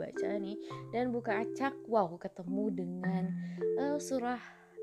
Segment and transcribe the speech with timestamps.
[0.00, 0.56] baca nih
[0.96, 3.24] dan buka acak wow ketemu dengan
[3.76, 4.40] uh, surah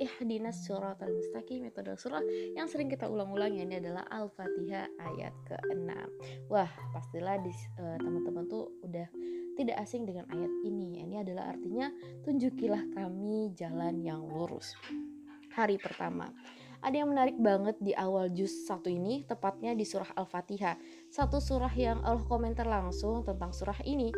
[0.00, 2.24] ihdinas suratal mustaqim itu adalah surah
[2.56, 5.92] yang sering kita ulang-ulang ya ini adalah Al-Fatihah ayat ke-6.
[6.48, 9.04] Wah, pastilah di uh, teman-teman tuh udah
[9.60, 11.04] tidak asing dengan ayat ini.
[11.04, 11.92] Ini adalah artinya
[12.24, 14.72] tunjukilah kami jalan yang lurus.
[15.52, 16.32] Hari pertama.
[16.80, 20.80] Ada yang menarik banget di awal juz satu ini, tepatnya di surah Al-Fatihah.
[21.12, 24.08] Satu surah yang Allah komentar langsung tentang surah ini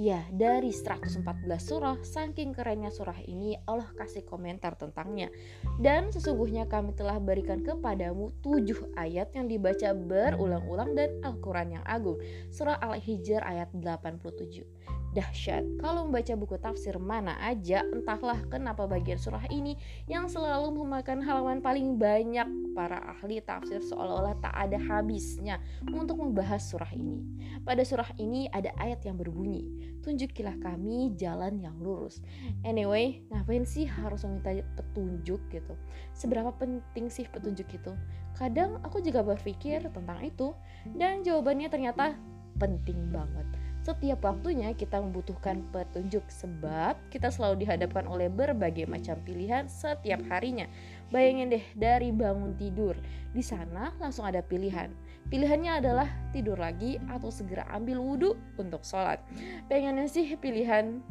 [0.00, 1.20] Ya, dari 114
[1.60, 5.28] surah, saking kerennya surah ini, Allah kasih komentar tentangnya.
[5.76, 12.16] Dan sesungguhnya kami telah berikan kepadamu tujuh ayat yang dibaca berulang-ulang dan Al-Quran yang agung.
[12.48, 14.64] Surah Al-Hijr ayat 87
[15.10, 15.66] dahsyat.
[15.82, 19.74] Kalau membaca buku tafsir mana aja, entahlah kenapa bagian surah ini
[20.06, 25.58] yang selalu memakan halaman paling banyak para ahli tafsir seolah-olah tak ada habisnya
[25.90, 27.26] untuk membahas surah ini.
[27.66, 29.66] Pada surah ini ada ayat yang berbunyi,
[30.06, 32.22] tunjukilah kami jalan yang lurus.
[32.62, 35.74] Anyway, ngapain sih harus meminta petunjuk gitu?
[36.14, 37.92] Seberapa penting sih petunjuk itu?
[38.38, 40.54] Kadang aku juga berpikir tentang itu
[40.94, 42.14] dan jawabannya ternyata
[42.56, 49.66] penting banget setiap waktunya kita membutuhkan petunjuk sebab kita selalu dihadapkan oleh berbagai macam pilihan
[49.66, 50.70] setiap harinya.
[51.10, 52.94] Bayangin deh dari bangun tidur,
[53.34, 54.94] di sana langsung ada pilihan.
[55.26, 59.18] Pilihannya adalah tidur lagi atau segera ambil wudhu untuk sholat.
[59.66, 61.02] Pengennya sih pilihan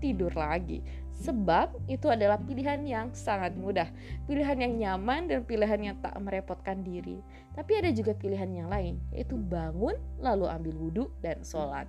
[0.00, 0.80] tidur lagi.
[1.22, 3.86] Sebab itu adalah pilihan yang sangat mudah,
[4.26, 7.22] pilihan yang nyaman dan pilihan yang tak merepotkan diri.
[7.54, 11.86] Tapi ada juga pilihan yang lain, yaitu bangun lalu ambil wudhu dan sholat.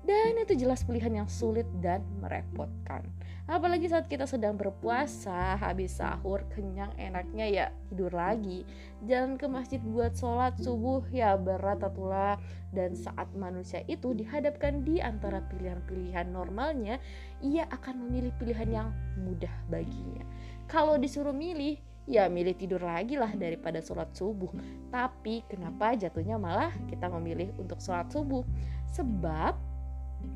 [0.00, 3.04] Dan itu jelas pilihan yang sulit dan merepotkan.
[3.50, 8.62] Apalagi saat kita sedang berpuasa, habis sahur, kenyang, enaknya ya tidur lagi.
[9.04, 12.38] Jalan ke masjid buat sholat subuh ya berat atulah.
[12.70, 17.02] Dan saat manusia itu dihadapkan di antara pilihan-pilihan normalnya,
[17.42, 20.22] ia akan memilih pilihan yang mudah baginya.
[20.70, 24.54] Kalau disuruh milih, ya milih tidur lagi lah daripada sholat subuh.
[24.94, 28.46] Tapi kenapa jatuhnya malah kita memilih untuk sholat subuh?
[28.94, 29.69] Sebab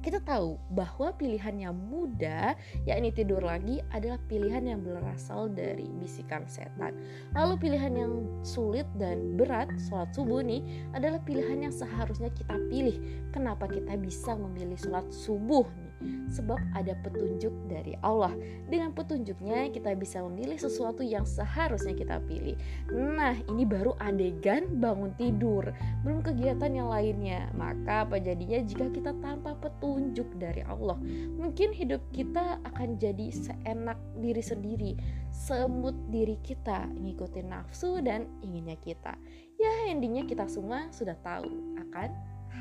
[0.05, 2.53] kita tahu bahwa pilihan yang mudah,
[2.85, 6.93] yakni tidur lagi, adalah pilihan yang berasal dari bisikan setan.
[7.33, 8.13] Lalu pilihan yang
[8.45, 10.61] sulit dan berat, sholat subuh nih,
[10.93, 13.01] adalah pilihan yang seharusnya kita pilih.
[13.33, 15.94] Kenapa kita bisa memilih sholat subuh nih?
[16.31, 18.33] Sebab ada petunjuk dari Allah.
[18.67, 22.59] Dengan petunjuknya kita bisa memilih sesuatu yang seharusnya kita pilih.
[22.91, 25.71] Nah, ini baru adegan bangun tidur,
[26.03, 27.49] belum kegiatan yang lainnya.
[27.55, 30.99] Maka apa jadinya jika kita tanpa petunjuk dari Allah?
[31.39, 34.93] Mungkin hidup kita akan jadi seenak diri sendiri,
[35.31, 39.15] semut diri kita, ngikutin nafsu dan inginnya kita.
[39.55, 41.47] Ya, endingnya kita semua sudah tahu
[41.79, 42.11] akan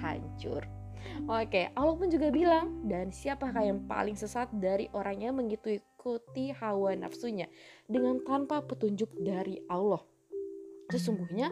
[0.02, 0.83] hancur.
[1.24, 6.96] Oke, Allah pun juga bilang, dan siapakah yang paling sesat dari orang yang mengikuti hawa
[7.00, 7.48] nafsunya
[7.88, 10.04] dengan tanpa petunjuk dari Allah.
[10.92, 11.48] Sesungguhnya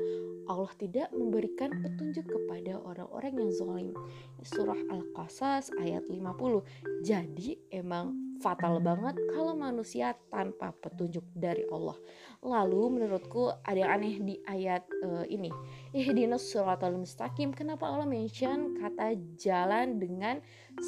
[0.49, 3.95] Allah tidak memberikan petunjuk kepada orang-orang yang zalim.
[4.43, 7.05] Surah Al-Qasas ayat 50.
[7.05, 11.95] Jadi emang fatal banget kalau manusia tanpa petunjuk dari Allah.
[12.41, 15.53] Lalu menurutku ada yang aneh di ayat uh, ini.
[15.93, 17.53] Ihdinas suratal mustaqim.
[17.53, 20.41] Kenapa Allah mention kata jalan dengan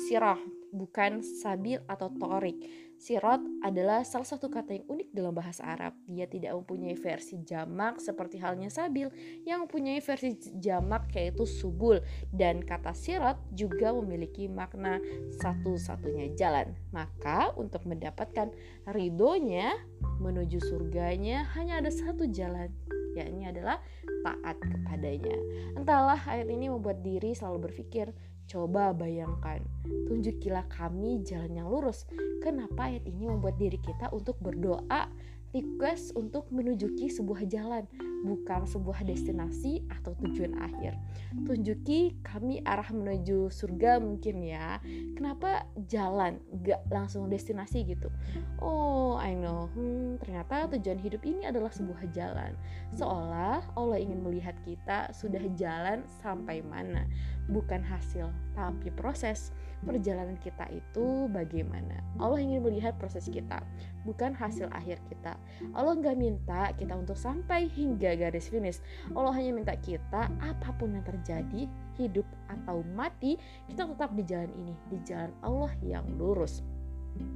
[0.09, 0.42] sirah
[0.73, 2.57] bukan sabil atau torik?
[2.97, 5.91] Sirot adalah salah satu kata yang unik dalam bahasa Arab.
[6.07, 9.11] Dia tidak mempunyai versi jamak seperti halnya sabil
[9.44, 12.00] yang mempunyai versi jamak yaitu subul
[12.31, 15.03] dan kata sirot juga memiliki makna
[15.44, 16.79] satu-satunya jalan.
[16.95, 18.55] Maka untuk mendapatkan
[18.88, 19.75] ridhonya
[20.23, 22.72] menuju surganya hanya ada satu jalan
[23.13, 23.78] yakni adalah
[24.25, 25.38] taat kepadanya.
[25.78, 28.09] Entahlah ayat ini membuat diri selalu berpikir
[28.44, 29.64] Coba bayangkan,
[30.08, 32.06] tunjukilah kami jalan yang lurus.
[32.44, 35.08] Kenapa ayat ini membuat diri kita untuk berdoa
[35.53, 37.85] request untuk menujuki sebuah jalan,
[38.26, 40.97] bukan sebuah destinasi atau tujuan akhir.
[41.46, 44.82] Tunjuki kami arah menuju surga mungkin ya.
[45.14, 48.09] Kenapa jalan, gak langsung destinasi gitu?
[48.58, 49.70] Oh, I know.
[49.78, 52.58] Hmm, ternyata tujuan hidup ini adalah sebuah jalan.
[52.97, 57.05] Seolah Allah ingin melihat kita sudah jalan sampai mana,
[57.52, 59.53] bukan hasil, tapi proses
[59.84, 62.00] perjalanan kita itu bagaimana.
[62.17, 63.59] Allah ingin melihat proses kita,
[64.08, 65.35] bukan hasil akhir kita.
[65.72, 68.84] Allah nggak minta kita untuk sampai hingga garis finish.
[69.16, 74.51] Allah hanya minta kita apa pun yang terjadi, hidup atau mati, kita tetap di jalan
[74.59, 76.63] ini, di jalan Allah yang lurus.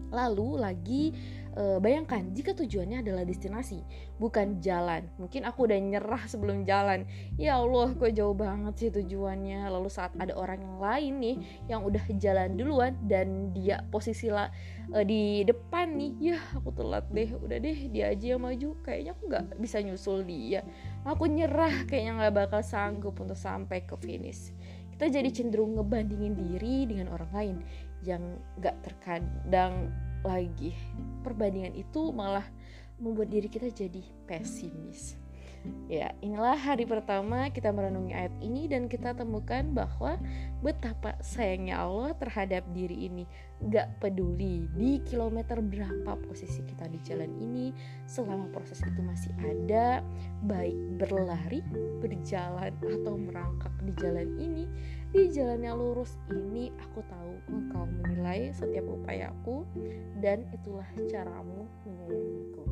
[0.08, 1.04] Lalu lagi
[1.52, 3.84] e, bayangkan jika tujuannya adalah destinasi,
[4.16, 5.04] bukan jalan.
[5.20, 7.04] Mungkin aku udah nyerah sebelum jalan.
[7.36, 9.68] Ya Allah, kok jauh banget sih tujuannya.
[9.68, 11.38] Lalu saat ada orang lain nih
[11.68, 14.48] yang udah jalan duluan dan dia posisi lah
[14.96, 17.28] e, di depan nih, ya aku telat deh.
[17.36, 18.80] Udah deh, dia aja yang maju.
[18.88, 20.64] Kayaknya aku nggak bisa nyusul dia.
[21.04, 24.56] Aku nyerah, kayaknya nggak bakal sanggup untuk sampai ke finish
[24.98, 27.58] kita jadi cenderung ngebandingin diri dengan orang lain
[28.06, 28.22] yang
[28.62, 29.94] gak terkadang
[30.26, 30.74] lagi
[31.22, 32.46] perbandingan itu malah
[32.98, 35.18] membuat diri kita jadi pesimis
[35.88, 40.20] Ya, inilah hari pertama kita merenungi ayat ini dan kita temukan bahwa
[40.60, 43.24] betapa sayangnya Allah terhadap diri ini.
[43.72, 47.72] Gak peduli di kilometer berapa posisi kita di jalan ini,
[48.04, 50.04] selama proses itu masih ada,
[50.44, 51.64] baik berlari,
[52.04, 54.68] berjalan, atau merangkak di jalan ini,
[55.16, 59.64] di jalan yang lurus ini aku tahu engkau menilai setiap upayaku
[60.20, 62.64] dan itulah caramu menyayangiku.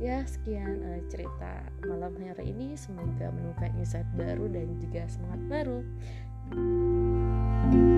[0.00, 2.76] Ya sekian uh, cerita malam hari ini.
[2.76, 5.80] Semoga menemukan insight baru dan juga semangat baru.
[6.46, 7.95] thank you